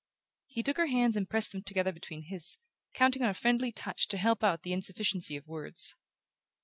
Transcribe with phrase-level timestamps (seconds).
[0.47, 2.57] He took her hands and pressed them together between his,
[2.95, 5.95] counting on a friendly touch to help out the insufficiency of words.